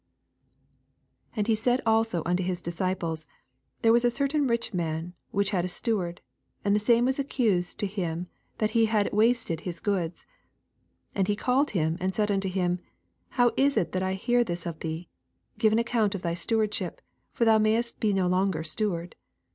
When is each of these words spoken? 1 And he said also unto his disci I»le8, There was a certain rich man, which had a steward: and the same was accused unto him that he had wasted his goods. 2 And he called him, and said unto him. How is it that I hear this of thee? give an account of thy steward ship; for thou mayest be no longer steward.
1 1.35 1.35
And 1.35 1.47
he 1.47 1.53
said 1.53 1.79
also 1.85 2.23
unto 2.25 2.41
his 2.41 2.59
disci 2.63 2.81
I»le8, 2.81 3.23
There 3.83 3.93
was 3.93 4.03
a 4.03 4.09
certain 4.09 4.47
rich 4.47 4.73
man, 4.73 5.13
which 5.29 5.51
had 5.51 5.63
a 5.63 5.67
steward: 5.67 6.21
and 6.65 6.75
the 6.75 6.79
same 6.79 7.05
was 7.05 7.19
accused 7.19 7.75
unto 7.83 7.93
him 7.93 8.25
that 8.57 8.71
he 8.71 8.87
had 8.87 9.13
wasted 9.13 9.59
his 9.61 9.79
goods. 9.79 10.23
2 11.13 11.19
And 11.19 11.27
he 11.27 11.35
called 11.35 11.69
him, 11.77 11.97
and 12.01 12.15
said 12.15 12.31
unto 12.31 12.49
him. 12.49 12.79
How 13.37 13.51
is 13.55 13.77
it 13.77 13.91
that 13.91 14.01
I 14.01 14.15
hear 14.15 14.43
this 14.43 14.65
of 14.65 14.79
thee? 14.79 15.07
give 15.59 15.71
an 15.71 15.77
account 15.77 16.15
of 16.15 16.23
thy 16.23 16.33
steward 16.33 16.73
ship; 16.73 17.01
for 17.31 17.45
thou 17.45 17.59
mayest 17.59 17.99
be 17.99 18.11
no 18.11 18.25
longer 18.27 18.63
steward. 18.63 19.15